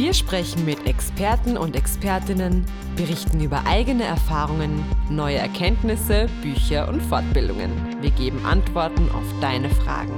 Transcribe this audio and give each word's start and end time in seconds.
Wir 0.00 0.14
sprechen 0.14 0.64
mit 0.64 0.86
Experten 0.86 1.58
und 1.58 1.76
Expertinnen, 1.76 2.64
berichten 2.96 3.38
über 3.38 3.66
eigene 3.66 4.04
Erfahrungen, 4.04 4.82
neue 5.10 5.36
Erkenntnisse, 5.36 6.26
Bücher 6.40 6.88
und 6.88 7.02
Fortbildungen. 7.02 7.70
Wir 8.00 8.10
geben 8.10 8.42
Antworten 8.46 9.10
auf 9.10 9.40
deine 9.42 9.68
Fragen. 9.68 10.14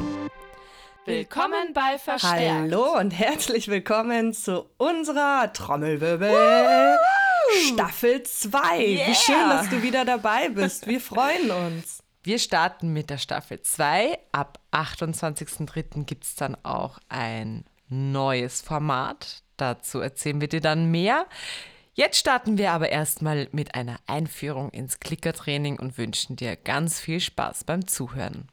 Willkommen 1.05 1.73
bei 1.75 1.99
Verstärkt. 1.99 2.49
Hallo 2.49 2.97
und 2.97 3.11
herzlich 3.11 3.67
willkommen 3.67 4.33
zu 4.33 4.71
unserer 4.77 5.53
Trommelwirbel 5.53 6.31
Woo! 6.31 7.73
Staffel 7.73 8.23
2. 8.23 8.79
Yeah. 8.79 9.09
Wie 9.09 9.15
schön, 9.17 9.49
dass 9.49 9.69
du 9.69 9.83
wieder 9.83 10.05
dabei 10.05 10.49
bist. 10.49 10.87
Wir 10.87 11.01
freuen 11.01 11.51
uns. 11.51 12.05
Wir 12.23 12.39
starten 12.39 12.93
mit 12.93 13.11
der 13.11 13.19
Staffel 13.19 13.61
2. 13.61 14.17
Ab 14.31 14.61
28.03. 14.71 16.05
gibt 16.05 16.23
es 16.23 16.37
dann 16.37 16.57
auch 16.63 17.01
ein 17.09 17.65
neues 17.89 18.61
Format. 18.61 19.43
Dazu 19.63 20.01
erzählen 20.01 20.41
wir 20.41 20.49
dir 20.49 20.61
dann 20.61 20.91
mehr. 20.91 21.25
Jetzt 21.95 22.19
starten 22.19 22.59
wir 22.59 22.73
aber 22.73 22.89
erstmal 22.89 23.49
mit 23.53 23.77
einer 23.77 24.01
Einführung 24.09 24.71
ins 24.71 24.99
Klickertraining 24.99 25.79
und 25.79 25.99
wünschen 25.99 26.35
dir 26.35 26.57
ganz 26.57 26.99
viel 26.99 27.21
Spaß 27.21 27.63
beim 27.63 27.87
Zuhören. 27.87 28.49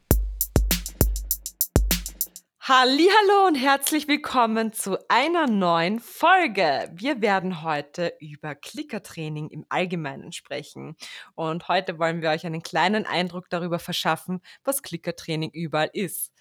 Hallo 2.60 3.48
und 3.48 3.56
herzlich 3.56 4.06
willkommen 4.06 4.72
zu 4.72 4.98
einer 5.08 5.48
neuen 5.48 5.98
Folge. 5.98 6.88
Wir 6.94 7.20
werden 7.20 7.64
heute 7.64 8.12
über 8.20 8.54
Klickertraining 8.54 9.48
im 9.48 9.66
Allgemeinen 9.68 10.30
sprechen 10.30 10.94
und 11.34 11.66
heute 11.66 11.98
wollen 11.98 12.22
wir 12.22 12.30
euch 12.30 12.46
einen 12.46 12.62
kleinen 12.62 13.04
Eindruck 13.04 13.50
darüber 13.50 13.80
verschaffen, 13.80 14.42
was 14.62 14.84
Klickertraining 14.84 15.50
überall 15.50 15.90
ist. 15.92 16.32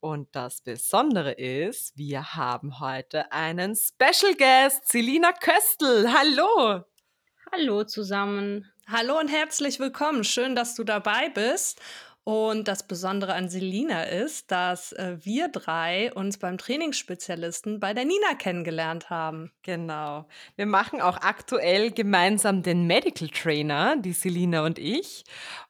Und 0.00 0.28
das 0.36 0.60
Besondere 0.60 1.32
ist, 1.32 1.96
wir 1.96 2.34
haben 2.34 2.78
heute 2.78 3.32
einen 3.32 3.74
Special 3.74 4.34
Guest, 4.36 4.86
Selina 4.88 5.32
Köstl. 5.32 6.06
Hallo! 6.12 6.84
Hallo 7.50 7.82
zusammen. 7.82 8.70
Hallo 8.86 9.18
und 9.18 9.26
herzlich 9.26 9.80
willkommen. 9.80 10.22
Schön, 10.22 10.54
dass 10.54 10.76
du 10.76 10.84
dabei 10.84 11.30
bist. 11.30 11.80
Und 12.28 12.68
das 12.68 12.82
Besondere 12.82 13.32
an 13.32 13.48
Selina 13.48 14.02
ist, 14.02 14.50
dass 14.50 14.92
äh, 14.92 15.16
wir 15.22 15.48
drei 15.48 16.12
uns 16.12 16.36
beim 16.36 16.58
Trainingsspezialisten 16.58 17.80
bei 17.80 17.94
der 17.94 18.04
Nina 18.04 18.34
kennengelernt 18.36 19.08
haben. 19.08 19.50
Genau. 19.62 20.28
Wir 20.54 20.66
machen 20.66 21.00
auch 21.00 21.16
aktuell 21.22 21.90
gemeinsam 21.90 22.62
den 22.62 22.86
Medical 22.86 23.30
Trainer, 23.30 23.96
die 23.96 24.12
Selina 24.12 24.66
und 24.66 24.78
ich. 24.78 25.24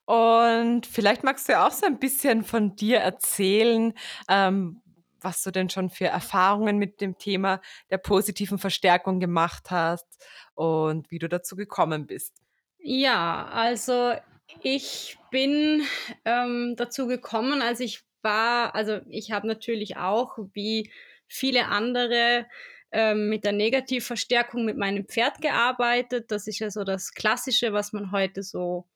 Und 0.04 0.84
vielleicht 0.84 1.22
magst 1.22 1.46
du 1.46 1.52
ja 1.52 1.64
auch 1.64 1.70
so 1.70 1.86
ein 1.86 2.00
bisschen 2.00 2.42
von 2.42 2.74
dir 2.74 2.98
erzählen, 2.98 3.94
ähm, 4.28 4.82
was 5.20 5.44
du 5.44 5.52
denn 5.52 5.70
schon 5.70 5.90
für 5.90 6.06
Erfahrungen 6.06 6.76
mit 6.76 7.00
dem 7.00 7.18
Thema 7.18 7.60
der 7.88 7.98
positiven 7.98 8.58
Verstärkung 8.58 9.20
gemacht 9.20 9.70
hast 9.70 10.08
und 10.56 11.08
wie 11.12 11.20
du 11.20 11.28
dazu 11.28 11.54
gekommen 11.54 12.08
bist. 12.08 12.42
Ja, 12.80 13.46
also 13.52 14.14
ich 14.62 15.18
bin 15.30 15.82
ähm, 16.24 16.74
dazu 16.76 17.06
gekommen, 17.06 17.62
als 17.62 17.80
ich 17.80 18.02
war, 18.22 18.74
also 18.74 19.00
ich 19.08 19.32
habe 19.32 19.46
natürlich 19.46 19.96
auch 19.96 20.38
wie 20.52 20.90
viele 21.26 21.66
andere 21.66 22.46
ähm, 22.90 23.28
mit 23.28 23.44
der 23.44 23.52
Negativverstärkung 23.52 24.64
mit 24.64 24.76
meinem 24.76 25.06
Pferd 25.06 25.40
gearbeitet. 25.40 26.30
Das 26.30 26.46
ist 26.46 26.58
ja 26.58 26.70
so 26.70 26.84
das 26.84 27.12
Klassische, 27.12 27.72
was 27.72 27.92
man 27.92 28.12
heute 28.12 28.42
so 28.42 28.86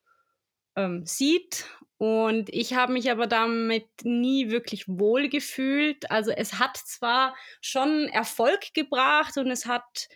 ähm, 0.75 1.05
sieht. 1.05 1.65
Und 1.97 2.49
ich 2.49 2.73
habe 2.73 2.91
mich 2.91 3.11
aber 3.11 3.27
damit 3.27 3.87
nie 4.03 4.49
wirklich 4.49 4.87
wohl 4.87 5.29
gefühlt. 5.29 6.09
Also 6.11 6.31
es 6.31 6.59
hat 6.59 6.75
zwar 6.77 7.35
schon 7.61 8.09
Erfolg 8.09 8.73
gebracht 8.73 9.37
und 9.37 9.49
es 9.51 9.65
hat 9.65 10.09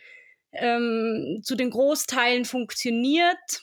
ähm, 0.52 1.40
zu 1.42 1.54
den 1.54 1.70
Großteilen 1.70 2.44
funktioniert, 2.44 3.62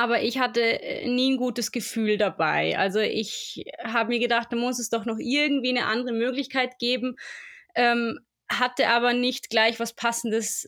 aber 0.00 0.22
ich 0.22 0.38
hatte 0.38 0.62
äh, 0.62 1.06
nie 1.06 1.32
ein 1.32 1.36
gutes 1.36 1.72
Gefühl 1.72 2.16
dabei. 2.16 2.78
Also 2.78 3.00
ich 3.00 3.64
habe 3.84 4.08
mir 4.08 4.18
gedacht, 4.18 4.48
da 4.50 4.56
muss 4.56 4.78
es 4.78 4.88
doch 4.88 5.04
noch 5.04 5.18
irgendwie 5.18 5.68
eine 5.68 5.84
andere 5.84 6.14
Möglichkeit 6.14 6.78
geben, 6.78 7.16
ähm, 7.74 8.18
hatte 8.48 8.88
aber 8.88 9.12
nicht 9.12 9.50
gleich 9.50 9.78
was 9.78 9.92
Passendes 9.94 10.66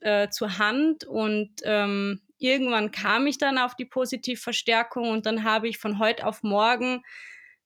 äh, 0.00 0.28
zur 0.28 0.58
Hand 0.58 1.04
und 1.04 1.50
ähm, 1.62 2.20
irgendwann 2.38 2.90
kam 2.90 3.28
ich 3.28 3.38
dann 3.38 3.58
auf 3.58 3.76
die 3.76 3.84
Positivverstärkung 3.84 5.08
und 5.08 5.24
dann 5.24 5.44
habe 5.44 5.68
ich 5.68 5.78
von 5.78 6.00
heute 6.00 6.26
auf 6.26 6.42
morgen 6.42 7.04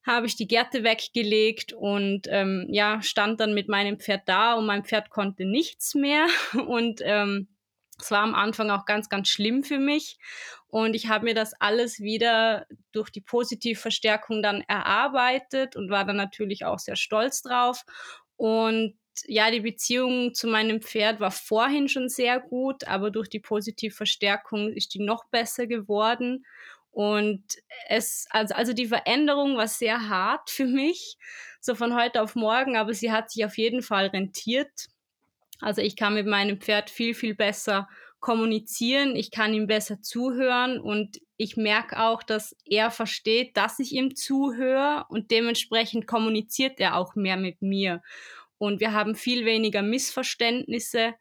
habe 0.07 0.27
ich 0.27 0.37
die 0.37 0.47
Gärte 0.47 0.85
weggelegt 0.85 1.73
und 1.73 2.29
ähm, 2.29 2.67
ja 2.71 3.03
stand 3.03 3.41
dann 3.41 3.55
mit 3.55 3.69
meinem 3.69 3.99
Pferd 3.99 4.23
da 4.27 4.55
und 4.55 4.67
mein 4.67 4.85
Pferd 4.85 5.11
konnte 5.11 5.47
nichts 5.47 5.95
mehr 5.95 6.27
und 6.67 7.01
ähm, 7.03 7.49
es 8.01 8.11
war 8.11 8.23
am 8.23 8.35
Anfang 8.35 8.71
auch 8.71 8.85
ganz, 8.85 9.09
ganz 9.09 9.29
schlimm 9.29 9.65
für 9.65 9.79
mich. 9.79 10.19
Und 10.69 10.95
ich 10.95 11.09
habe 11.09 11.25
mir 11.25 11.35
das 11.35 11.55
alles 11.61 12.01
wieder 12.01 12.67
durch 12.93 13.11
die 13.11 13.21
Positivverstärkung 13.21 14.43
dann 14.43 14.63
erarbeitet 14.69 15.77
und 15.77 15.91
war 15.91 16.05
dann 16.05 16.17
natürlich 16.17 16.65
auch 16.65 16.79
sehr 16.79 16.97
stolz 16.97 17.43
drauf. 17.43 17.85
Und 18.37 18.95
ja, 19.27 19.51
die 19.51 19.61
Beziehung 19.61 20.35
zu 20.35 20.47
meinem 20.47 20.81
Pferd 20.81 21.21
war 21.21 21.31
vorhin 21.33 21.89
schon 21.89 22.09
sehr 22.09 22.39
gut, 22.41 22.85
aber 22.87 23.11
durch 23.11 23.29
die 23.29 23.41
Positivverstärkung 23.41 24.73
ist 24.73 24.95
die 24.95 25.01
noch 25.01 25.25
besser 25.31 25.67
geworden. 25.67 26.45
Und 26.91 27.45
es, 27.89 28.27
also, 28.31 28.55
also 28.55 28.73
die 28.73 28.87
Veränderung 28.87 29.57
war 29.57 29.69
sehr 29.69 30.09
hart 30.09 30.51
für 30.51 30.67
mich, 30.67 31.17
so 31.61 31.75
von 31.75 31.95
heute 31.95 32.23
auf 32.23 32.35
morgen, 32.35 32.77
aber 32.77 32.95
sie 32.95 33.13
hat 33.13 33.31
sich 33.31 33.45
auf 33.45 33.57
jeden 33.59 33.83
Fall 33.83 34.07
rentiert. 34.09 34.89
Also 35.61 35.83
ich 35.83 35.97
kann 35.97 36.15
mit 36.15 36.27
meinem 36.27 36.61
Pferd 36.61 36.91
viel, 36.91 37.15
viel 37.15 37.35
besser 37.35 37.89
kommunizieren, 38.21 39.15
ich 39.15 39.31
kann 39.31 39.55
ihm 39.55 39.67
besser 39.67 40.03
zuhören 40.03 40.81
und 40.81 41.19
ich 41.37 41.57
merke 41.57 42.01
auch, 42.01 42.23
dass 42.23 42.57
er 42.65 42.91
versteht, 42.91 43.57
dass 43.57 43.79
ich 43.79 43.93
ihm 43.93 44.17
zuhöre 44.17 45.05
und 45.09 45.31
dementsprechend 45.31 46.07
kommuniziert 46.07 46.81
er 46.81 46.97
auch 46.97 47.15
mehr 47.15 47.37
mit 47.37 47.63
mir. 47.63 48.03
Und 48.59 48.81
wir 48.81 48.93
haben 48.93 49.15
viel 49.15 49.45
weniger 49.45 49.83
Missverständnisse 49.83 51.15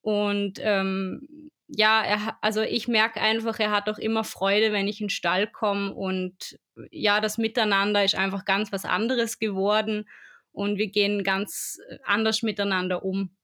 und 0.00 0.58
ähm, 0.62 1.50
ja, 1.66 2.02
er, 2.02 2.38
also 2.40 2.62
ich 2.62 2.88
merke 2.88 3.20
einfach, 3.20 3.60
er 3.60 3.70
hat 3.70 3.90
auch 3.90 3.98
immer 3.98 4.24
Freude, 4.24 4.72
wenn 4.72 4.88
ich 4.88 5.02
in 5.02 5.08
den 5.08 5.10
Stall 5.10 5.46
komme 5.46 5.92
und 5.92 6.58
ja, 6.90 7.20
das 7.20 7.36
Miteinander 7.36 8.04
ist 8.04 8.14
einfach 8.14 8.46
ganz 8.46 8.72
was 8.72 8.86
anderes 8.86 9.38
geworden 9.38 10.08
und 10.52 10.78
wir 10.78 10.88
gehen 10.88 11.24
ganz 11.24 11.78
anders 12.04 12.42
miteinander 12.42 13.04
um 13.04 13.36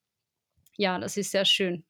ja, 0.76 0.98
das 0.98 1.16
ist 1.16 1.30
sehr 1.30 1.44
schön. 1.44 1.84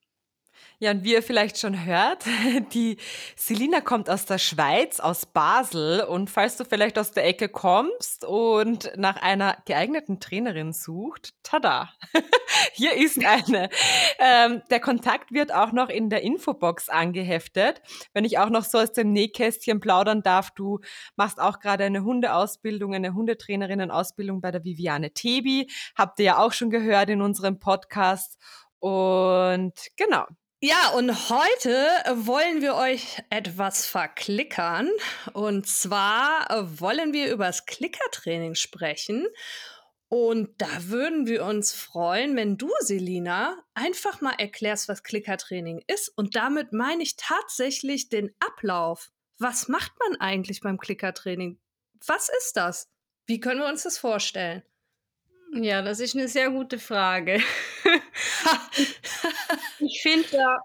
Ja, 0.79 0.91
und 0.91 1.03
wie 1.03 1.13
ihr 1.13 1.23
vielleicht 1.23 1.57
schon 1.57 1.85
hört, 1.85 2.25
die 2.73 2.97
Selina 3.35 3.79
kommt 3.79 4.09
aus 4.09 4.25
der 4.25 4.37
Schweiz, 4.37 4.99
aus 4.99 5.25
Basel. 5.25 6.01
Und 6.03 6.29
falls 6.29 6.57
du 6.57 6.65
vielleicht 6.65 6.99
aus 6.99 7.11
der 7.11 7.25
Ecke 7.25 7.47
kommst 7.47 8.25
und 8.25 8.91
nach 8.97 9.21
einer 9.21 9.57
geeigneten 9.65 10.19
Trainerin 10.19 10.73
sucht, 10.73 11.33
tada, 11.43 11.91
hier 12.73 12.93
ist 12.95 13.23
eine. 13.25 13.69
Ähm, 14.19 14.63
der 14.69 14.81
Kontakt 14.81 15.31
wird 15.31 15.53
auch 15.53 15.71
noch 15.71 15.87
in 15.89 16.09
der 16.09 16.23
Infobox 16.23 16.89
angeheftet. 16.89 17.81
Wenn 18.13 18.25
ich 18.25 18.37
auch 18.37 18.49
noch 18.49 18.65
so 18.65 18.77
aus 18.79 18.91
dem 18.91 19.13
Nähkästchen 19.13 19.79
plaudern 19.79 20.23
darf, 20.23 20.51
du 20.51 20.79
machst 21.15 21.39
auch 21.39 21.59
gerade 21.59 21.85
eine 21.85 22.03
Hundeausbildung, 22.03 22.93
eine 22.93 23.13
Hundetrainerinnenausbildung 23.13 24.41
bei 24.41 24.51
der 24.51 24.65
Viviane 24.65 25.11
Tebi. 25.11 25.69
Habt 25.97 26.19
ihr 26.19 26.25
ja 26.25 26.37
auch 26.39 26.51
schon 26.51 26.69
gehört 26.69 27.09
in 27.09 27.21
unserem 27.21 27.59
Podcast. 27.59 28.37
Und 28.79 29.73
genau, 29.97 30.25
ja, 30.67 30.89
und 30.95 31.29
heute 31.29 31.69
wollen 32.25 32.61
wir 32.61 32.73
euch 32.73 33.21
etwas 33.29 33.85
verklickern. 33.85 34.89
Und 35.33 35.67
zwar 35.67 36.47
wollen 36.79 37.13
wir 37.13 37.31
über 37.31 37.45
das 37.45 37.67
Klickertraining 37.67 38.55
sprechen. 38.55 39.27
Und 40.07 40.59
da 40.59 40.67
würden 40.87 41.27
wir 41.27 41.45
uns 41.45 41.73
freuen, 41.73 42.35
wenn 42.35 42.57
du, 42.57 42.71
Selina, 42.79 43.63
einfach 43.75 44.21
mal 44.21 44.33
erklärst, 44.39 44.89
was 44.89 45.03
Klickertraining 45.03 45.83
ist. 45.85 46.09
Und 46.15 46.35
damit 46.35 46.73
meine 46.73 47.03
ich 47.03 47.15
tatsächlich 47.15 48.09
den 48.09 48.33
Ablauf. 48.39 49.11
Was 49.37 49.67
macht 49.67 49.91
man 49.99 50.19
eigentlich 50.19 50.61
beim 50.61 50.79
Klickertraining? 50.79 51.59
Was 52.07 52.29
ist 52.39 52.53
das? 52.55 52.89
Wie 53.27 53.39
können 53.39 53.59
wir 53.59 53.67
uns 53.67 53.83
das 53.83 53.99
vorstellen? 53.99 54.63
Ja, 55.55 55.81
das 55.81 56.01
ist 56.01 56.15
eine 56.15 56.27
sehr 56.27 56.49
gute 56.51 56.79
Frage. 56.79 57.41
Ich 59.79 60.01
finde, 60.01 60.25
da 60.31 60.57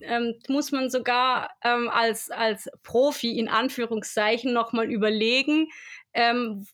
ähm, 0.00 0.34
muss 0.48 0.72
man 0.72 0.90
sogar 0.90 1.50
ähm, 1.62 1.88
als, 1.88 2.30
als 2.30 2.68
Profi 2.82 3.38
in 3.38 3.48
Anführungszeichen 3.48 4.52
nochmal 4.52 4.90
überlegen, 4.90 5.68
ähm, 6.14 6.66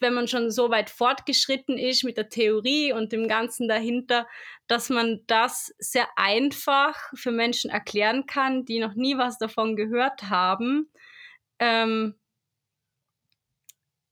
wenn 0.00 0.14
man 0.14 0.28
schon 0.28 0.50
so 0.50 0.70
weit 0.70 0.90
fortgeschritten 0.90 1.78
ist 1.78 2.04
mit 2.04 2.16
der 2.16 2.28
Theorie 2.28 2.92
und 2.92 3.12
dem 3.12 3.28
Ganzen 3.28 3.68
dahinter, 3.68 4.26
dass 4.66 4.90
man 4.90 5.20
das 5.26 5.74
sehr 5.78 6.08
einfach 6.16 6.94
für 7.14 7.30
Menschen 7.30 7.70
erklären 7.70 8.26
kann, 8.26 8.64
die 8.64 8.80
noch 8.80 8.94
nie 8.94 9.16
was 9.16 9.38
davon 9.38 9.76
gehört 9.76 10.24
haben. 10.24 10.90
Ähm, 11.58 12.14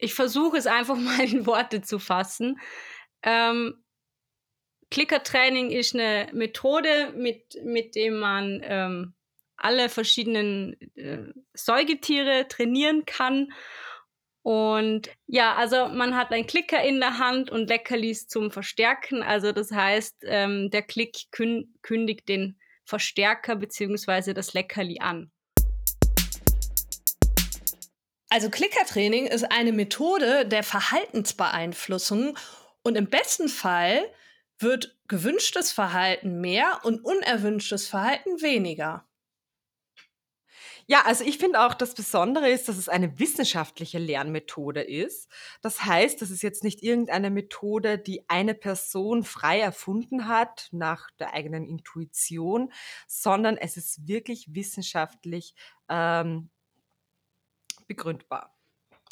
ich 0.03 0.15
versuche 0.15 0.57
es 0.57 0.67
einfach 0.67 0.97
mal 0.97 1.25
in 1.25 1.47
Worte 1.47 1.81
zu 1.81 1.99
fassen. 1.99 2.61
Ähm, 3.23 3.83
Klickertraining 4.91 5.71
ist 5.71 5.95
eine 5.95 6.29
Methode, 6.33 7.13
mit, 7.17 7.57
mit 7.65 7.95
dem 7.95 8.19
man 8.19 8.61
ähm, 8.63 9.15
alle 9.57 9.89
verschiedenen 9.89 10.77
äh, 10.97 11.33
Säugetiere 11.55 12.47
trainieren 12.49 13.07
kann. 13.07 13.53
Und 14.43 15.09
ja, 15.27 15.55
also 15.55 15.89
man 15.89 16.17
hat 16.17 16.33
einen 16.33 16.49
Klicker 16.49 16.83
in 16.83 16.99
der 16.99 17.19
Hand 17.19 17.49
und 17.49 17.69
Leckerlis 17.69 18.27
zum 18.27 18.51
Verstärken. 18.51 19.23
Also 19.23 19.53
das 19.53 19.71
heißt, 19.71 20.25
ähm, 20.25 20.69
der 20.71 20.83
Klick 20.83 21.31
kün 21.31 21.73
kündigt 21.81 22.29
den 22.29 22.59
Verstärker 22.85 23.57
bzw. 23.57 24.35
das 24.35 24.53
Leckerli 24.53 24.99
an. 24.99 25.31
Also 28.33 28.49
Klickertraining 28.49 29.27
ist 29.27 29.53
eine 29.53 29.73
Methode 29.73 30.47
der 30.47 30.63
Verhaltensbeeinflussung 30.63 32.39
und 32.83 32.97
im 32.97 33.11
besten 33.11 33.51
Fall 33.51 34.11
wird 34.59 34.97
gewünschtes 35.07 35.71
Verhalten 35.71 36.41
mehr 36.41 36.81
und 36.83 37.05
unerwünschtes 37.05 37.89
Verhalten 37.89 38.41
weniger. 38.41 39.07
Ja, 40.87 41.03
also 41.05 41.25
ich 41.25 41.37
finde 41.37 41.61
auch, 41.61 41.75
das 41.75 41.93
Besondere 41.93 42.49
ist, 42.49 42.71
dass 42.71 42.79
es 42.79 42.89
eine 42.89 43.19
wissenschaftliche 43.19 43.99
Lernmethode 43.99 44.81
ist. 44.81 45.31
Das 45.61 45.85
heißt, 45.85 46.23
das 46.23 46.31
ist 46.31 46.43
jetzt 46.43 46.65
nicht 46.65 46.83
irgendeine 46.83 47.29
Methode, 47.29 47.99
die 47.99 48.31
eine 48.31 48.55
Person 48.55 49.25
frei 49.25 49.61
erfunden 49.61 50.27
hat 50.27 50.69
nach 50.73 51.11
der 51.19 51.35
eigenen 51.35 51.67
Intuition, 51.67 52.73
sondern 53.07 53.59
es 53.59 53.77
ist 53.77 54.09
wirklich 54.09 54.55
wissenschaftlich 54.55 55.55
ähm, 55.91 56.49
begründbar. 57.93 58.57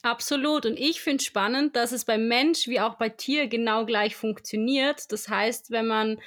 Absolut. 0.02 0.64
Und 0.64 0.78
ich 0.78 1.02
finde 1.02 1.22
spannend, 1.22 1.76
dass 1.76 1.92
es 1.92 2.06
beim 2.06 2.26
Mensch 2.26 2.66
wie 2.68 2.80
auch 2.80 2.94
bei 2.94 3.10
Tier 3.10 3.48
genau 3.48 3.84
gleich 3.84 4.16
funktioniert. 4.16 5.12
Das 5.12 5.28
heißt, 5.28 5.70
wenn 5.70 5.86
man 5.86 6.18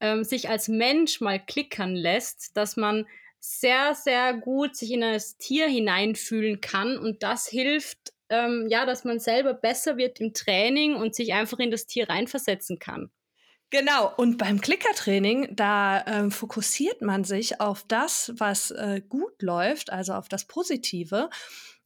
ähm, 0.00 0.22
sich 0.22 0.50
als 0.50 0.68
Mensch 0.68 1.20
mal 1.22 1.38
klickern 1.38 1.94
lässt, 1.94 2.54
dass 2.56 2.76
man 2.76 3.06
sehr, 3.40 3.94
sehr 3.94 4.34
gut 4.34 4.76
sich 4.76 4.92
in 4.92 5.00
das 5.00 5.38
Tier 5.38 5.66
hineinfühlen 5.66 6.60
kann. 6.60 6.98
Und 6.98 7.22
das 7.22 7.48
hilft, 7.48 8.12
ähm, 8.28 8.66
ja, 8.68 8.84
dass 8.84 9.04
man 9.04 9.18
selber 9.18 9.54
besser 9.54 9.96
wird 9.96 10.20
im 10.20 10.34
Training 10.34 10.94
und 10.94 11.14
sich 11.14 11.32
einfach 11.32 11.58
in 11.58 11.70
das 11.70 11.86
Tier 11.86 12.10
reinversetzen 12.10 12.78
kann. 12.78 13.10
Genau, 13.70 14.12
und 14.16 14.36
beim 14.36 14.60
Klickertraining, 14.60 15.56
da 15.56 16.04
ähm, 16.06 16.30
fokussiert 16.30 17.00
man 17.00 17.24
sich 17.24 17.58
auf 17.58 17.86
das, 17.88 18.30
was 18.36 18.70
äh, 18.70 19.00
gut 19.08 19.40
läuft, 19.40 19.90
also 19.90 20.12
auf 20.12 20.28
das 20.28 20.46
Positive. 20.46 21.30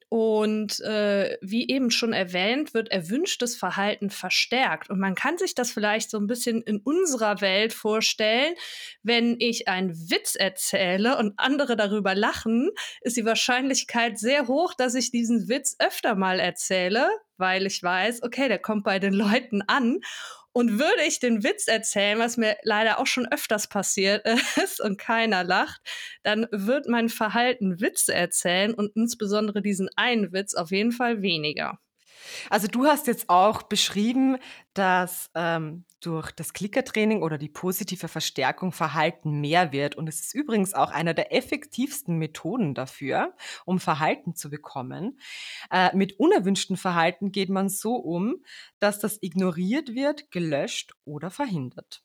Und 0.08 0.78
äh, 0.80 1.36
wie 1.40 1.68
eben 1.68 1.90
schon 1.90 2.12
erwähnt, 2.12 2.74
wird 2.74 2.90
erwünschtes 2.92 3.56
Verhalten 3.56 4.10
verstärkt. 4.10 4.88
Und 4.88 5.00
man 5.00 5.16
kann 5.16 5.36
sich 5.36 5.56
das 5.56 5.72
vielleicht 5.72 6.10
so 6.10 6.18
ein 6.18 6.28
bisschen 6.28 6.62
in 6.62 6.78
unserer 6.78 7.40
Welt 7.40 7.72
vorstellen. 7.72 8.54
Wenn 9.02 9.36
ich 9.40 9.66
einen 9.66 9.94
Witz 10.10 10.36
erzähle 10.36 11.18
und 11.18 11.34
andere 11.38 11.76
darüber 11.76 12.14
lachen, 12.14 12.70
ist 13.00 13.16
die 13.16 13.24
Wahrscheinlichkeit 13.24 14.18
sehr 14.18 14.46
hoch, 14.46 14.74
dass 14.74 14.94
ich 14.94 15.10
diesen 15.10 15.48
Witz 15.48 15.74
öfter 15.80 16.14
mal 16.14 16.38
erzähle, 16.38 17.08
weil 17.36 17.66
ich 17.66 17.82
weiß, 17.82 18.22
okay, 18.22 18.46
der 18.48 18.60
kommt 18.60 18.84
bei 18.84 19.00
den 19.00 19.12
Leuten 19.12 19.62
an. 19.62 19.98
Und 20.56 20.78
würde 20.78 21.02
ich 21.06 21.20
den 21.20 21.44
Witz 21.44 21.68
erzählen, 21.68 22.18
was 22.18 22.38
mir 22.38 22.56
leider 22.62 22.98
auch 22.98 23.06
schon 23.06 23.30
öfters 23.30 23.68
passiert 23.68 24.26
ist 24.64 24.80
und 24.80 24.96
keiner 24.96 25.44
lacht, 25.44 25.82
dann 26.22 26.46
wird 26.50 26.88
mein 26.88 27.10
Verhalten 27.10 27.78
Witze 27.82 28.14
erzählen 28.14 28.72
und 28.72 28.96
insbesondere 28.96 29.60
diesen 29.60 29.90
einen 29.96 30.32
Witz 30.32 30.54
auf 30.54 30.70
jeden 30.70 30.92
Fall 30.92 31.20
weniger. 31.20 31.78
Also 32.50 32.68
du 32.68 32.86
hast 32.86 33.06
jetzt 33.06 33.28
auch 33.28 33.62
beschrieben, 33.62 34.38
dass 34.74 35.30
ähm, 35.34 35.84
durch 36.00 36.30
das 36.32 36.52
Klickertraining 36.52 37.22
oder 37.22 37.38
die 37.38 37.48
positive 37.48 38.08
Verstärkung 38.08 38.72
Verhalten 38.72 39.40
mehr 39.40 39.72
wird. 39.72 39.96
Und 39.96 40.08
es 40.08 40.20
ist 40.20 40.34
übrigens 40.34 40.74
auch 40.74 40.90
einer 40.90 41.14
der 41.14 41.34
effektivsten 41.34 42.16
Methoden 42.18 42.74
dafür, 42.74 43.34
um 43.64 43.80
Verhalten 43.80 44.34
zu 44.34 44.50
bekommen. 44.50 45.18
Äh, 45.70 45.94
mit 45.96 46.18
unerwünschten 46.20 46.76
Verhalten 46.76 47.32
geht 47.32 47.48
man 47.48 47.68
so 47.68 47.96
um, 47.96 48.44
dass 48.78 48.98
das 48.98 49.18
ignoriert 49.22 49.94
wird, 49.94 50.30
gelöscht 50.30 50.92
oder 51.04 51.30
verhindert. 51.30 52.02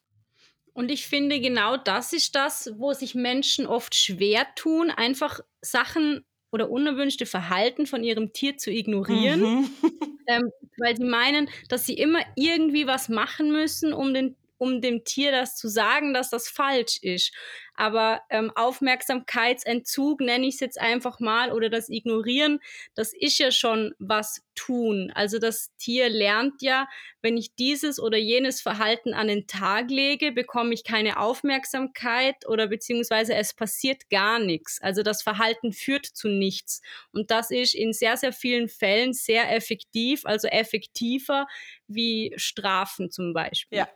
Und 0.73 0.89
ich 0.89 1.05
finde, 1.05 1.41
genau 1.41 1.75
das 1.75 2.13
ist 2.13 2.35
das, 2.35 2.71
wo 2.77 2.93
sich 2.93 3.13
Menschen 3.13 3.67
oft 3.67 3.93
schwer 3.93 4.47
tun, 4.55 4.89
einfach 4.89 5.41
Sachen 5.61 6.25
oder 6.51 6.69
unerwünschte 6.69 7.25
Verhalten 7.25 7.85
von 7.85 8.03
ihrem 8.03 8.33
Tier 8.33 8.57
zu 8.57 8.71
ignorieren, 8.71 9.41
mhm. 9.41 9.69
ähm, 10.27 10.51
weil 10.77 10.95
sie 10.97 11.05
meinen, 11.05 11.49
dass 11.69 11.85
sie 11.85 11.93
immer 11.93 12.19
irgendwie 12.35 12.87
was 12.87 13.09
machen 13.09 13.51
müssen, 13.51 13.93
um 13.93 14.13
den 14.13 14.35
um 14.61 14.79
dem 14.79 15.03
Tier 15.03 15.31
das 15.31 15.55
zu 15.55 15.67
sagen, 15.67 16.13
dass 16.13 16.29
das 16.29 16.47
falsch 16.47 16.99
ist. 17.01 17.33
Aber 17.73 18.21
ähm, 18.29 18.51
Aufmerksamkeitsentzug 18.53 20.21
nenne 20.21 20.45
ich 20.45 20.53
es 20.55 20.59
jetzt 20.59 20.79
einfach 20.79 21.19
mal 21.19 21.51
oder 21.51 21.67
das 21.71 21.89
Ignorieren, 21.89 22.59
das 22.93 23.11
ist 23.11 23.39
ja 23.39 23.49
schon 23.49 23.95
was 23.97 24.43
tun. 24.53 25.11
Also 25.15 25.39
das 25.39 25.75
Tier 25.77 26.09
lernt 26.09 26.61
ja, 26.61 26.87
wenn 27.23 27.37
ich 27.37 27.55
dieses 27.55 27.99
oder 27.99 28.19
jenes 28.19 28.61
Verhalten 28.61 29.15
an 29.15 29.29
den 29.29 29.47
Tag 29.47 29.89
lege, 29.89 30.31
bekomme 30.31 30.75
ich 30.75 30.83
keine 30.83 31.17
Aufmerksamkeit 31.17 32.47
oder 32.47 32.67
beziehungsweise 32.67 33.33
es 33.33 33.55
passiert 33.55 34.11
gar 34.11 34.37
nichts. 34.37 34.79
Also 34.79 35.01
das 35.01 35.23
Verhalten 35.23 35.73
führt 35.73 36.05
zu 36.05 36.27
nichts. 36.27 36.83
Und 37.11 37.31
das 37.31 37.49
ist 37.49 37.73
in 37.73 37.93
sehr, 37.93 38.15
sehr 38.15 38.31
vielen 38.31 38.69
Fällen 38.69 39.13
sehr 39.13 39.51
effektiv, 39.55 40.23
also 40.25 40.47
effektiver 40.47 41.47
wie 41.87 42.31
Strafen 42.35 43.09
zum 43.09 43.33
Beispiel. 43.33 43.79
Ja, 43.79 43.89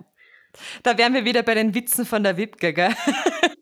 da 0.83 0.97
wären 0.97 1.13
wir 1.13 1.25
wieder 1.25 1.43
bei 1.43 1.53
den 1.53 1.73
Witzen 1.73 2.05
von 2.05 2.23
der 2.23 2.37
Wipke, 2.37 2.73
gell? 2.73 2.95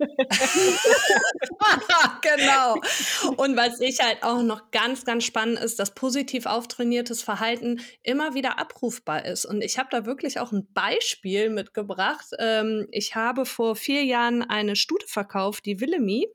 genau. 2.22 2.76
Und 3.38 3.56
was 3.56 3.80
ich 3.80 4.00
halt 4.00 4.24
auch 4.24 4.42
noch 4.42 4.72
ganz, 4.72 5.06
ganz 5.06 5.24
spannend 5.24 5.60
ist, 5.60 5.80
dass 5.80 5.94
positiv 5.94 6.46
auftrainiertes 6.46 7.22
Verhalten 7.22 7.82
immer 8.02 8.34
wieder 8.34 8.60
abrufbar 8.60 9.26
ist. 9.26 9.46
Und 9.46 9.64
ich 9.64 9.78
habe 9.78 9.90
da 9.92 10.06
wirklich 10.06 10.40
auch 10.40 10.52
ein 10.52 10.68
Beispiel 10.74 11.50
mitgebracht. 11.50 12.28
Ähm, 12.40 12.88
ich 12.92 13.16
habe 13.16 13.46
vor 13.46 13.76
vier 13.76 14.04
Jahren 14.04 14.44
eine 14.44 14.76
Stute 14.76 15.08
verkauft, 15.08 15.66
die 15.66 15.80
Willemi. 15.80 16.28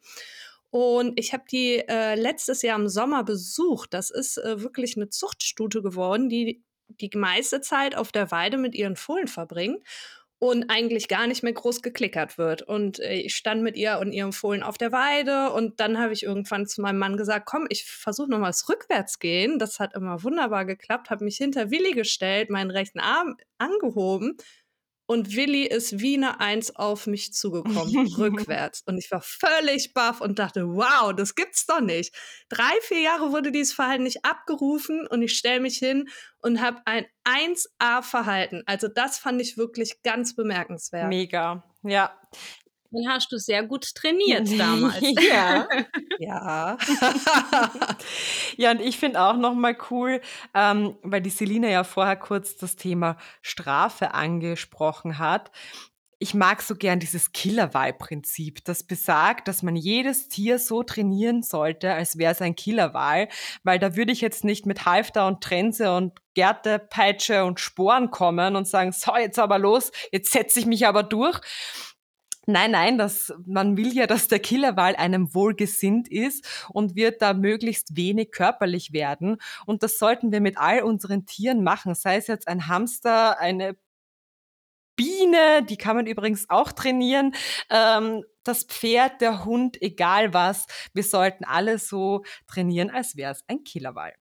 Und 0.71 1.19
ich 1.19 1.33
habe 1.33 1.45
die 1.51 1.83
äh, 1.89 2.15
letztes 2.15 2.63
Jahr 2.63 2.79
im 2.79 2.89
Sommer 2.89 3.25
besucht. 3.25 3.95
Das 3.95 4.11
ist 4.11 4.39
äh, 4.39 4.61
wirklich 4.61 4.97
eine 4.97 5.09
Zuchtstute 5.09 5.83
geworden, 5.83 6.29
die 6.29 6.63
die 6.89 7.11
meiste 7.15 7.61
Zeit 7.61 7.95
auf 7.95 8.13
der 8.13 8.31
Weide 8.31 8.57
mit 8.57 8.75
ihren 8.75 8.97
Fohlen 8.97 9.29
verbringt 9.29 9.83
und 10.39 10.71
eigentlich 10.71 11.09
gar 11.09 11.27
nicht 11.27 11.43
mehr 11.43 11.53
groß 11.53 11.83
geklickert 11.83 12.39
wird. 12.39 12.63
Und 12.63 13.01
äh, 13.01 13.15
ich 13.15 13.35
stand 13.35 13.63
mit 13.63 13.77
ihr 13.77 13.99
und 13.99 14.13
ihrem 14.13 14.33
Fohlen 14.33 14.63
auf 14.63 14.79
der 14.79 14.93
Weide 14.93 15.53
und 15.53 15.81
dann 15.81 15.99
habe 15.99 16.13
ich 16.13 16.23
irgendwann 16.23 16.67
zu 16.67 16.81
meinem 16.81 16.99
Mann 16.99 17.17
gesagt, 17.17 17.47
komm, 17.47 17.67
ich 17.69 17.85
versuche 17.85 18.31
nochmals 18.31 18.69
rückwärts 18.69 19.19
gehen. 19.19 19.59
Das 19.59 19.81
hat 19.81 19.95
immer 19.95 20.23
wunderbar 20.23 20.65
geklappt, 20.65 21.11
habe 21.11 21.25
mich 21.25 21.37
hinter 21.37 21.71
Willi 21.71 21.93
gestellt, 21.93 22.51
meinen 22.51 22.71
rechten 22.71 23.01
Arm 23.01 23.37
angehoben 23.59 24.37
und 25.09 25.35
Willi 25.35 25.65
ist 25.65 26.01
wie 26.01 26.17
eine 26.17 26.39
Eins 26.39 26.77
auf 26.77 27.07
mich 27.07 27.33
zugekommen, 27.33 28.07
rückwärts. 28.19 28.83
Und 28.85 28.99
ich 28.99 29.11
war 29.11 29.23
völlig 29.23 29.95
baff 29.95 30.21
und 30.21 30.39
dachte, 30.39 30.69
wow, 30.69 31.15
das 31.17 31.35
gibt's 31.35 31.65
doch 31.65 31.81
nicht. 31.81 32.15
Drei, 32.51 32.71
vier 32.83 33.01
Jahre 33.01 33.33
wurde 33.33 33.51
dieses 33.51 33.73
Verhalten 33.73 34.03
nicht 34.03 34.27
abgerufen 34.27 35.07
und 35.07 35.23
ich 35.23 35.33
stelle 35.33 35.61
mich 35.61 35.79
hin 35.79 36.11
und 36.43 36.61
habe 36.61 36.83
ein 36.85 37.07
1A-Verhalten. 37.25 38.63
Also 38.67 38.89
das 38.89 39.17
fand 39.17 39.41
ich 39.41 39.57
wirklich 39.57 40.03
ganz 40.03 40.37
bemerkenswert. 40.37 41.09
Mega, 41.09 41.65
ja. 41.83 42.15
Dann 42.91 43.09
hast 43.09 43.31
du 43.33 43.39
sehr 43.39 43.65
gut 43.65 43.95
trainiert 43.95 44.49
damals. 44.59 45.01
ja. 45.31 45.67
ja. 46.19 46.77
ja, 48.57 48.71
und 48.71 48.81
ich 48.81 48.99
finde 48.99 49.21
auch 49.21 49.37
nochmal 49.37 49.77
cool, 49.91 50.21
ähm, 50.55 50.97
weil 51.03 51.21
die 51.21 51.31
Selina 51.31 51.69
ja 51.69 51.85
vorher 51.85 52.17
kurz 52.17 52.57
das 52.57 52.77
Thema 52.77 53.17
Strafe 53.43 54.15
angesprochen 54.15 55.19
hat. 55.19 55.51
ich 56.21 56.35
mag 56.35 56.63
so 56.63 56.75
gern 56.75 56.99
dieses 56.99 57.31
Killerwahl-Prinzip, 57.33 58.65
das 58.65 58.83
besagt, 58.83 59.47
dass 59.47 59.63
man 59.63 59.77
jedes 59.77 60.29
Tier 60.29 60.59
so 60.59 60.83
trainieren 60.83 61.43
sollte, 61.45 61.93
als 61.95 62.19
wäre 62.19 62.33
es 62.33 62.43
ein 62.43 62.57
Killerwahl, 62.57 63.29
weil 63.63 63.79
da 63.79 63.95
würde 63.95 64.11
ich 64.13 64.21
jetzt 64.21 64.43
nicht 64.45 64.67
mit 64.67 64.85
Halfter 64.85 65.29
und 65.29 65.43
Trense 65.43 65.95
und 65.95 66.15
Gerte, 66.35 66.81
Peitsche 66.81 67.45
und 67.45 67.61
Sporen 67.61 68.11
kommen 68.11 68.57
und 68.57 68.67
sagen, 68.67 68.93
so, 68.93 69.17
jetzt 69.17 69.39
aber 69.39 69.59
los, 69.59 69.93
jetzt 70.11 70.33
setze 70.33 70.59
ich 70.61 70.67
mich 70.67 70.87
aber 70.89 71.05
durch. 71.05 71.41
Nein, 72.51 72.71
nein, 72.71 72.97
das, 72.97 73.31
man 73.45 73.77
will 73.77 73.93
ja, 73.95 74.07
dass 74.07 74.27
der 74.27 74.39
Killerwal 74.39 74.97
einem 74.97 75.35
wohlgesinnt 75.35 76.09
ist 76.09 76.67
und 76.71 76.97
wird 76.97 77.21
da 77.21 77.35
möglichst 77.35 77.95
wenig 77.95 78.31
körperlich 78.31 78.95
werden. 78.95 79.37
Und 79.67 79.83
das 79.83 79.99
sollten 79.99 80.33
wir 80.33 80.41
mit 80.41 80.57
all 80.57 80.83
unseren 80.83 81.27
Tieren 81.27 81.63
machen, 81.63 81.95
sei 81.95 82.17
es 82.17 82.27
jetzt 82.27 82.49
ein 82.49 82.67
Hamster, 82.67 83.39
eine 83.39 83.77
Biene, 84.97 85.63
die 85.69 85.77
kann 85.77 85.95
man 85.95 86.07
übrigens 86.07 86.49
auch 86.49 86.73
trainieren. 86.73 87.35
Ähm, 87.69 88.25
das 88.45 88.65
Pferd, 88.65 89.21
der 89.21 89.45
Hund, 89.45 89.81
egal 89.83 90.33
was. 90.33 90.67
Wir 90.95 91.05
sollten 91.05 91.45
alle 91.45 91.79
so 91.79 92.25
trainieren, 92.47 92.89
als 92.89 93.15
wäre 93.15 93.33
es 93.33 93.45
ein 93.47 93.63
Killerwal. 93.63 94.15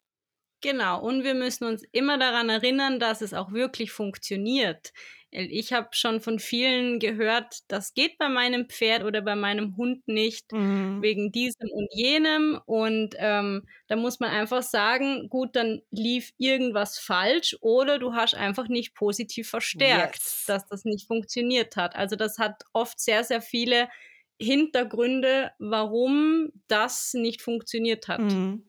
Genau, 0.61 1.01
und 1.01 1.23
wir 1.23 1.33
müssen 1.33 1.63
uns 1.63 1.83
immer 1.93 2.17
daran 2.17 2.49
erinnern, 2.49 2.99
dass 2.99 3.21
es 3.21 3.33
auch 3.33 3.53
wirklich 3.53 3.91
funktioniert. 3.93 4.91
Ich 5.29 5.73
habe 5.73 5.89
schon 5.91 6.21
von 6.21 6.39
vielen 6.39 6.99
gehört, 6.99 7.59
das 7.67 7.93
geht 7.93 8.17
bei 8.17 8.29
meinem 8.29 8.69
Pferd 8.69 9.03
oder 9.03 9.21
bei 9.21 9.35
meinem 9.35 9.75
Hund 9.75 10.07
nicht, 10.07 10.53
mhm. 10.53 11.01
wegen 11.01 11.33
diesem 11.33 11.69
und 11.69 11.89
jenem. 11.91 12.61
Und 12.65 13.15
ähm, 13.17 13.67
da 13.87 13.97
muss 13.97 14.21
man 14.21 14.29
einfach 14.29 14.63
sagen, 14.63 15.27
gut, 15.29 15.55
dann 15.57 15.81
lief 15.91 16.31
irgendwas 16.37 16.97
falsch 16.97 17.57
oder 17.59 17.99
du 17.99 18.13
hast 18.13 18.35
einfach 18.35 18.69
nicht 18.69 18.95
positiv 18.95 19.49
verstärkt, 19.49 20.15
yes. 20.15 20.45
dass 20.47 20.67
das 20.67 20.85
nicht 20.85 21.07
funktioniert 21.07 21.75
hat. 21.75 21.95
Also 21.95 22.15
das 22.15 22.39
hat 22.39 22.63
oft 22.71 22.99
sehr, 22.99 23.25
sehr 23.25 23.41
viele 23.41 23.89
Hintergründe, 24.39 25.51
warum 25.59 26.51
das 26.67 27.13
nicht 27.13 27.41
funktioniert 27.41 28.07
hat. 28.07 28.21
Mhm. 28.21 28.66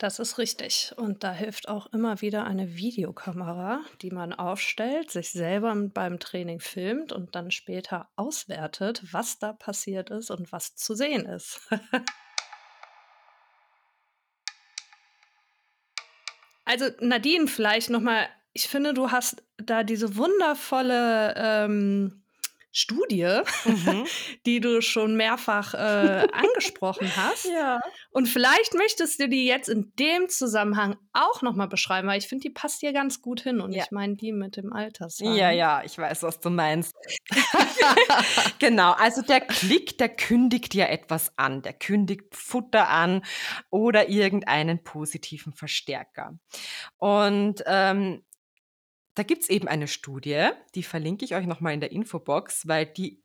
Das 0.00 0.18
ist 0.18 0.38
richtig. 0.38 0.94
Und 0.96 1.22
da 1.24 1.30
hilft 1.30 1.68
auch 1.68 1.92
immer 1.92 2.22
wieder 2.22 2.44
eine 2.44 2.74
Videokamera, 2.74 3.82
die 4.00 4.10
man 4.10 4.32
aufstellt, 4.32 5.10
sich 5.10 5.30
selber 5.30 5.76
beim 5.76 6.18
Training 6.18 6.58
filmt 6.58 7.12
und 7.12 7.34
dann 7.34 7.50
später 7.50 8.08
auswertet, 8.16 9.02
was 9.12 9.38
da 9.38 9.52
passiert 9.52 10.08
ist 10.08 10.30
und 10.30 10.52
was 10.52 10.74
zu 10.74 10.94
sehen 10.94 11.26
ist. 11.26 11.68
also 16.64 16.86
Nadine, 17.00 17.46
vielleicht 17.46 17.90
noch 17.90 18.00
mal. 18.00 18.26
Ich 18.54 18.68
finde, 18.68 18.94
du 18.94 19.10
hast 19.10 19.44
da 19.58 19.84
diese 19.84 20.16
wundervolle 20.16 21.34
ähm, 21.36 22.24
Studie, 22.72 23.40
mhm. 23.64 24.06
die 24.46 24.60
du 24.60 24.80
schon 24.80 25.16
mehrfach 25.16 25.74
äh, 25.74 26.26
angesprochen 26.32 27.10
hast. 27.16 27.48
Ja. 27.50 27.80
Und 28.10 28.26
vielleicht 28.26 28.74
möchtest 28.74 29.18
du 29.18 29.28
die 29.28 29.46
jetzt 29.46 29.68
in 29.68 29.92
dem 29.98 30.28
Zusammenhang 30.28 30.96
auch 31.12 31.42
noch 31.42 31.56
mal 31.56 31.66
beschreiben, 31.66 32.06
weil 32.06 32.18
ich 32.18 32.28
finde, 32.28 32.42
die 32.42 32.50
passt 32.50 32.80
hier 32.80 32.92
ganz 32.92 33.22
gut 33.22 33.40
hin. 33.40 33.60
Und 33.60 33.72
ja. 33.72 33.82
ich 33.82 33.90
meine 33.90 34.14
die 34.14 34.32
mit 34.32 34.56
dem 34.56 34.72
Altersheim. 34.72 35.34
Ja, 35.34 35.50
ja, 35.50 35.82
ich 35.84 35.98
weiß, 35.98 36.22
was 36.22 36.38
du 36.38 36.50
meinst. 36.50 36.94
genau, 38.58 38.92
also 38.92 39.22
der 39.22 39.40
Klick, 39.40 39.98
der 39.98 40.10
kündigt 40.10 40.74
ja 40.74 40.86
etwas 40.86 41.32
an. 41.36 41.62
Der 41.62 41.72
kündigt 41.72 42.34
Futter 42.36 42.88
an 42.88 43.22
oder 43.70 44.08
irgendeinen 44.08 44.84
positiven 44.84 45.52
Verstärker. 45.52 46.38
Und 46.98 47.64
ähm, 47.66 48.22
da 49.14 49.22
gibt 49.22 49.42
es 49.42 49.50
eben 49.50 49.68
eine 49.68 49.88
Studie, 49.88 50.48
die 50.74 50.82
verlinke 50.82 51.24
ich 51.24 51.34
euch 51.34 51.46
nochmal 51.46 51.74
in 51.74 51.80
der 51.80 51.92
Infobox, 51.92 52.66
weil 52.68 52.86
die 52.86 53.22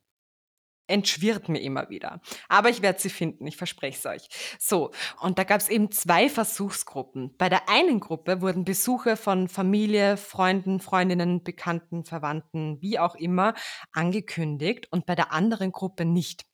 entschwirrt 0.88 1.48
mir 1.48 1.60
immer 1.60 1.90
wieder. 1.90 2.20
Aber 2.48 2.68
ich 2.68 2.82
werde 2.82 3.00
sie 3.00 3.10
finden, 3.10 3.46
ich 3.46 3.56
verspreche 3.56 3.98
es 3.98 4.06
euch. 4.06 4.28
So, 4.58 4.92
und 5.20 5.38
da 5.38 5.44
gab 5.44 5.60
es 5.60 5.68
eben 5.68 5.90
zwei 5.90 6.28
Versuchsgruppen. 6.28 7.36
Bei 7.36 7.48
der 7.48 7.68
einen 7.68 8.00
Gruppe 8.00 8.40
wurden 8.40 8.64
Besuche 8.64 9.16
von 9.16 9.48
Familie, 9.48 10.16
Freunden, 10.16 10.80
Freundinnen, 10.80 11.42
Bekannten, 11.42 12.04
Verwandten, 12.04 12.80
wie 12.80 12.98
auch 12.98 13.14
immer, 13.14 13.54
angekündigt 13.92 14.88
und 14.90 15.06
bei 15.06 15.14
der 15.14 15.32
anderen 15.32 15.72
Gruppe 15.72 16.04
nicht. 16.04 16.44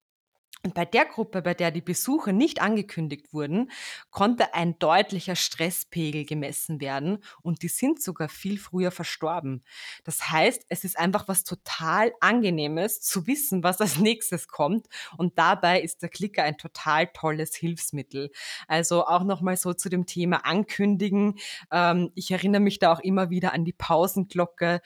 Und 0.65 0.75
bei 0.75 0.85
der 0.85 1.07
Gruppe, 1.07 1.43
bei 1.43 1.55
der 1.55 1.73
die 1.73 1.81
Besuche 1.81 2.33
nicht 2.33 2.63
angekündigt 2.63 3.33
wurden, 3.35 3.69
konnte 4.11 4.55
ein 4.55 4.79
deutlicher 4.79 5.35
Stresspegel 5.35 6.25
gemessen 6.25 6.81
werden 6.81 7.19
und 7.43 7.63
die 7.63 7.69
sind 7.69 8.01
sogar 8.01 8.29
viel 8.29 8.59
früher 8.61 8.93
verstorben. 8.93 9.65
Das 10.05 10.31
heißt, 10.31 10.65
es 10.69 10.85
ist 10.85 10.97
einfach 10.97 11.27
was 11.27 11.43
total 11.43 12.13
angenehmes 12.21 13.01
zu 13.01 13.27
wissen, 13.27 13.65
was 13.65 13.81
als 13.81 13.99
nächstes 13.99 14.47
kommt 14.47 14.87
und 15.19 15.37
dabei 15.37 15.81
ist 15.81 16.01
der 16.01 16.11
Klicker 16.11 16.45
ein 16.45 16.59
total 16.59 17.09
tolles 17.09 17.57
Hilfsmittel. 17.57 18.31
Also 18.69 19.05
auch 19.07 19.25
nochmal 19.25 19.57
so 19.57 19.75
zu 19.75 19.89
dem 19.89 20.07
Thema 20.07 20.45
Ankündigen. 20.47 21.41
Ähm, 21.73 22.13
ich 22.15 22.31
erinnere 22.31 22.61
mich 22.61 22.79
da 22.79 22.93
auch 22.93 23.01
immer 23.01 23.31
wieder 23.31 23.53
an 23.53 23.65
die 23.65 23.73
Pausenglocke 23.73 24.81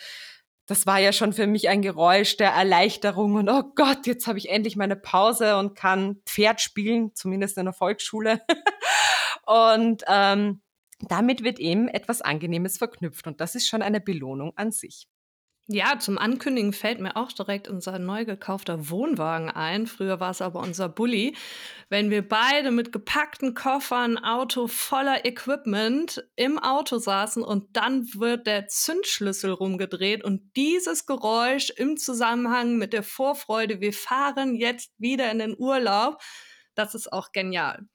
das 0.66 0.86
war 0.86 0.98
ja 0.98 1.12
schon 1.12 1.32
für 1.32 1.46
mich 1.46 1.68
ein 1.68 1.80
Geräusch 1.80 2.36
der 2.36 2.50
Erleichterung 2.50 3.34
und 3.34 3.48
oh 3.48 3.62
Gott, 3.74 4.06
jetzt 4.06 4.26
habe 4.26 4.38
ich 4.38 4.50
endlich 4.50 4.76
meine 4.76 4.96
Pause 4.96 5.56
und 5.56 5.76
kann 5.76 6.20
Pferd 6.26 6.60
spielen, 6.60 7.14
zumindest 7.14 7.56
in 7.56 7.66
der 7.66 7.72
Volksschule. 7.72 8.42
und 9.46 10.02
ähm, 10.08 10.60
damit 11.00 11.44
wird 11.44 11.60
eben 11.60 11.88
etwas 11.88 12.20
Angenehmes 12.20 12.78
verknüpft 12.78 13.26
und 13.26 13.40
das 13.40 13.54
ist 13.54 13.68
schon 13.68 13.82
eine 13.82 14.00
Belohnung 14.00 14.52
an 14.56 14.72
sich. 14.72 15.08
Ja, 15.68 15.98
zum 15.98 16.16
Ankündigen 16.16 16.72
fällt 16.72 17.00
mir 17.00 17.16
auch 17.16 17.32
direkt 17.32 17.66
unser 17.66 17.98
neu 17.98 18.24
gekaufter 18.24 18.88
Wohnwagen 18.88 19.50
ein. 19.50 19.88
Früher 19.88 20.20
war 20.20 20.30
es 20.30 20.40
aber 20.40 20.60
unser 20.60 20.88
Bulli. 20.88 21.34
Wenn 21.88 22.08
wir 22.08 22.26
beide 22.26 22.70
mit 22.70 22.92
gepackten 22.92 23.54
Koffern, 23.54 24.16
Auto 24.16 24.68
voller 24.68 25.24
Equipment 25.24 26.24
im 26.36 26.60
Auto 26.60 26.98
saßen 26.98 27.42
und 27.42 27.76
dann 27.76 28.06
wird 28.14 28.46
der 28.46 28.68
Zündschlüssel 28.68 29.50
rumgedreht 29.50 30.22
und 30.22 30.54
dieses 30.54 31.04
Geräusch 31.04 31.70
im 31.70 31.96
Zusammenhang 31.96 32.76
mit 32.76 32.92
der 32.92 33.02
Vorfreude, 33.02 33.80
wir 33.80 33.92
fahren 33.92 34.54
jetzt 34.54 34.92
wieder 34.98 35.32
in 35.32 35.40
den 35.40 35.56
Urlaub, 35.58 36.22
das 36.76 36.94
ist 36.94 37.12
auch 37.12 37.32
genial. 37.32 37.88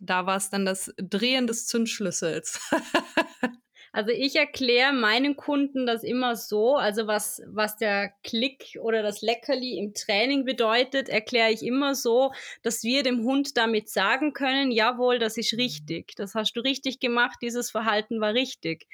Da 0.00 0.26
war 0.26 0.36
es 0.36 0.50
dann 0.50 0.66
das 0.66 0.92
Drehen 0.96 1.46
des 1.46 1.66
Zündschlüssels. 1.68 2.60
Also 3.92 4.10
ich 4.10 4.36
erkläre 4.36 4.92
meinen 4.92 5.36
Kunden 5.36 5.86
das 5.86 6.02
immer 6.02 6.36
so, 6.36 6.76
also 6.76 7.06
was, 7.06 7.42
was 7.46 7.76
der 7.76 8.12
Klick 8.22 8.78
oder 8.80 9.02
das 9.02 9.22
Leckerli 9.22 9.78
im 9.78 9.94
Training 9.94 10.44
bedeutet, 10.44 11.08
erkläre 11.08 11.50
ich 11.50 11.62
immer 11.62 11.94
so, 11.94 12.32
dass 12.62 12.82
wir 12.82 13.02
dem 13.02 13.24
Hund 13.24 13.56
damit 13.56 13.88
sagen 13.88 14.32
können, 14.32 14.70
jawohl, 14.70 15.18
das 15.18 15.36
ist 15.36 15.54
richtig, 15.54 16.14
das 16.16 16.34
hast 16.34 16.52
du 16.54 16.60
richtig 16.60 17.00
gemacht, 17.00 17.38
dieses 17.42 17.70
Verhalten 17.70 18.20
war 18.20 18.34
richtig. 18.34 18.86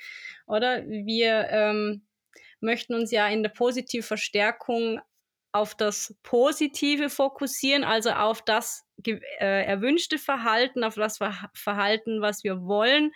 Oder 0.47 0.87
wir 0.87 1.49
ähm, 1.51 2.07
möchten 2.61 2.95
uns 2.95 3.11
ja 3.11 3.29
in 3.29 3.43
der 3.43 3.51
Positivverstärkung 3.51 5.01
auf 5.55 5.77
das 5.77 6.17
Positive 6.25 7.09
fokussieren, 7.09 7.85
also 7.85 8.11
auf 8.11 8.43
das 8.43 8.85
äh, 9.07 9.15
erwünschte 9.39 10.19
Verhalten, 10.19 10.83
auf 10.83 10.97
das 10.97 11.19
Verhalten, 11.55 12.21
was 12.21 12.43
wir 12.43 12.63
wollen, 12.63 13.13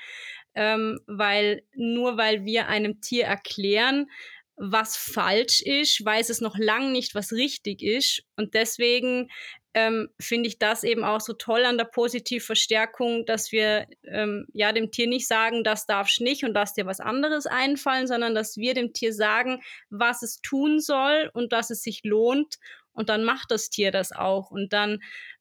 ähm, 0.58 0.98
weil 1.06 1.62
nur 1.76 2.16
weil 2.16 2.44
wir 2.44 2.66
einem 2.66 3.00
Tier 3.00 3.26
erklären, 3.26 4.10
was 4.56 4.96
falsch 4.96 5.62
ist, 5.62 6.04
weiß 6.04 6.30
es 6.30 6.40
noch 6.40 6.58
lange 6.58 6.90
nicht, 6.90 7.14
was 7.14 7.30
richtig 7.30 7.80
ist. 7.80 8.24
Und 8.34 8.54
deswegen 8.54 9.30
ähm, 9.72 10.08
finde 10.18 10.48
ich 10.48 10.58
das 10.58 10.82
eben 10.82 11.04
auch 11.04 11.20
so 11.20 11.32
toll 11.32 11.64
an 11.64 11.78
der 11.78 11.84
Positivverstärkung, 11.84 13.24
dass 13.24 13.52
wir 13.52 13.86
ähm, 14.02 14.48
ja 14.52 14.72
dem 14.72 14.90
Tier 14.90 15.06
nicht 15.06 15.28
sagen, 15.28 15.62
das 15.62 15.86
darfst 15.86 16.20
nicht 16.20 16.42
und 16.42 16.54
lass 16.54 16.74
dir 16.74 16.86
was 16.86 16.98
anderes 16.98 17.46
einfallen, 17.46 18.08
sondern 18.08 18.34
dass 18.34 18.56
wir 18.56 18.74
dem 18.74 18.92
Tier 18.92 19.14
sagen, 19.14 19.62
was 19.90 20.22
es 20.22 20.40
tun 20.40 20.80
soll 20.80 21.30
und 21.34 21.52
dass 21.52 21.70
es 21.70 21.82
sich 21.82 22.00
lohnt. 22.02 22.56
Und 22.92 23.10
dann 23.10 23.22
macht 23.22 23.52
das 23.52 23.70
Tier 23.70 23.92
das 23.92 24.10
auch. 24.10 24.50
Und 24.50 24.72
dann 24.72 24.98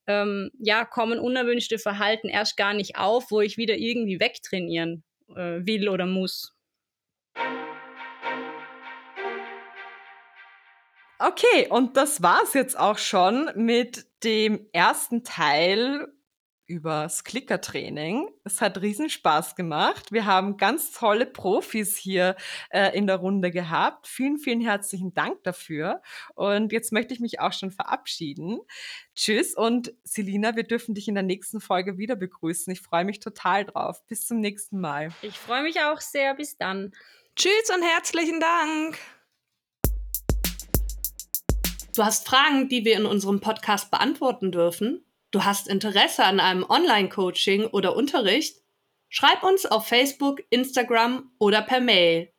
ähm, 0.08 0.52
ja, 0.60 0.86
kommen 0.86 1.20
unerwünschte 1.20 1.80
Verhalten 1.80 2.30
erst 2.30 2.58
gar 2.58 2.74
nicht 2.74 2.98
auf, 2.98 3.30
wo 3.30 3.42
ich 3.42 3.58
wieder 3.58 3.76
irgendwie 3.76 4.20
wegtrainieren 4.20 5.04
äh, 5.36 5.66
will 5.66 5.90
oder 5.90 6.06
muss. 6.06 6.54
Okay, 11.20 11.68
und 11.70 11.98
das 11.98 12.22
war's 12.22 12.54
jetzt 12.54 12.80
auch 12.80 13.00
schon 13.00 13.50
mit 13.56 14.06
dem 14.24 14.68
ersten 14.72 15.24
Teil 15.24 16.08
übers 16.68 17.24
Klickertraining. 17.24 18.30
Es 18.44 18.62
hat 18.62 18.82
riesen 18.82 19.10
Spaß 19.10 19.56
gemacht. 19.56 20.12
Wir 20.12 20.26
haben 20.26 20.58
ganz 20.58 20.92
tolle 20.92 21.26
Profis 21.26 21.96
hier 21.96 22.36
äh, 22.70 22.96
in 22.96 23.08
der 23.08 23.18
Runde 23.18 23.52
gehabt. 23.52 24.08
Vielen, 24.08 24.38
vielen 24.38 24.62
herzlichen 24.62 25.14
Dank 25.14 25.44
dafür. 25.44 26.02
Und 26.36 26.72
jetzt 26.72 26.92
möchte 26.92 27.14
ich 27.14 27.20
mich 27.20 27.40
auch 27.40 27.54
schon 27.54 27.72
verabschieden. 27.72 28.60
Tschüss 29.16 29.56
und 29.56 29.94
Selina, 30.04 30.56
wir 30.56 30.64
dürfen 30.64 30.94
dich 30.94 31.08
in 31.08 31.16
der 31.16 31.24
nächsten 31.24 31.62
Folge 31.62 31.98
wieder 31.98 32.16
begrüßen. 32.16 32.72
Ich 32.72 32.82
freue 32.82 33.06
mich 33.06 33.20
total 33.20 33.66
drauf. 33.66 34.06
Bis 34.08 34.28
zum 34.28 34.40
nächsten 34.40 34.80
Mal. 34.80 35.10
Ich 35.22 35.38
freue 35.38 35.64
mich 35.64 35.80
auch 35.82 36.02
sehr. 36.02 36.36
Bis 36.36 36.58
dann. 36.58 36.92
Tschüss 37.36 37.72
und 37.74 37.84
herzlichen 37.84 38.40
Dank. 38.40 38.98
Du 41.96 42.04
hast 42.04 42.28
Fragen, 42.28 42.70
die 42.70 42.86
wir 42.86 42.96
in 42.96 43.08
unserem 43.08 43.40
Podcast 43.40 43.90
beantworten 43.90 44.52
dürfen? 44.52 45.07
Du 45.32 45.44
hast 45.44 45.68
Interesse 45.68 46.24
an 46.24 46.40
einem 46.40 46.64
Online-Coaching 46.64 47.66
oder 47.68 47.96
Unterricht? 47.96 48.62
Schreib 49.10 49.44
uns 49.44 49.66
auf 49.66 49.88
Facebook, 49.88 50.42
Instagram 50.50 51.32
oder 51.38 51.62
per 51.62 51.82
Mail. 51.82 52.32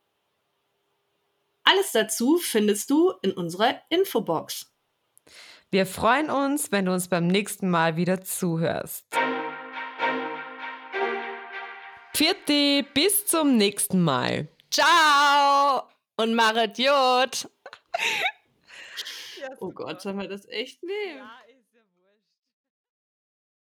Alles 1.64 1.92
dazu 1.92 2.38
findest 2.38 2.88
du 2.88 3.12
in 3.20 3.32
unserer 3.32 3.82
Infobox. 3.90 4.72
Wir 5.70 5.84
freuen 5.84 6.30
uns, 6.30 6.72
wenn 6.72 6.86
du 6.86 6.94
uns 6.94 7.08
beim 7.08 7.26
nächsten 7.26 7.68
Mal 7.68 7.96
wieder 7.96 8.22
zuhörst. 8.22 9.04
Vierte, 12.14 12.86
bis 12.94 13.26
zum 13.26 13.58
nächsten 13.58 14.02
Mal. 14.02 14.48
Ciao 14.70 15.82
und 16.16 16.34
Maret 16.34 16.78
Jod. 16.78 17.50
oh 19.60 19.70
Gott, 19.72 20.00
sollen 20.00 20.18
wir 20.18 20.28
das 20.28 20.48
echt 20.48 20.82
nehmen? 20.82 21.22